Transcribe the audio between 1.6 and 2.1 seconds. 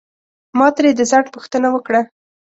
وکړه.